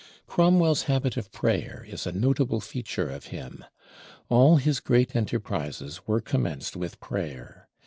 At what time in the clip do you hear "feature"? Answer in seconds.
2.59-3.07